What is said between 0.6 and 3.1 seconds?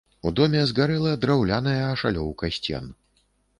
згарэла драўляная ашалёўка сцен.